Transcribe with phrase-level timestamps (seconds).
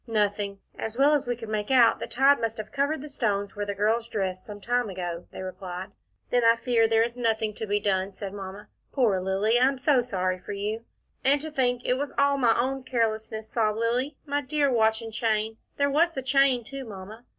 [0.07, 3.55] "Nothing as well as we could make out, the tide must have covered the stones
[3.55, 5.91] where the girls dressed, some time ago," they replied.
[6.31, 8.67] "Then I fear there is nothing to be done," said Mamma.
[8.91, 10.85] "Poor Lilly, I am so sorry for you."
[11.23, 14.17] "And to think it was all my own carelessness," sobbed Lilly.
[14.25, 17.23] "My dear watch and chain there was the chain too, Mamma."